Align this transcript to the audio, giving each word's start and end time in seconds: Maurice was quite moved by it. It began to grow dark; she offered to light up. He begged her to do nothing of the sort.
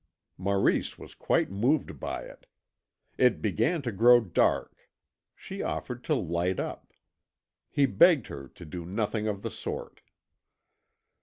Maurice 0.35 0.97
was 0.97 1.13
quite 1.13 1.51
moved 1.51 1.99
by 1.99 2.23
it. 2.23 2.47
It 3.19 3.39
began 3.39 3.83
to 3.83 3.91
grow 3.91 4.19
dark; 4.19 4.89
she 5.35 5.61
offered 5.61 6.03
to 6.05 6.15
light 6.15 6.59
up. 6.59 6.91
He 7.69 7.85
begged 7.85 8.25
her 8.25 8.47
to 8.47 8.65
do 8.65 8.83
nothing 8.83 9.27
of 9.27 9.43
the 9.43 9.51
sort. 9.51 10.01